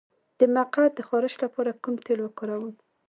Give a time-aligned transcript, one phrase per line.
[0.39, 2.73] د مقعد د خارش لپاره کوم تېل وکاروم؟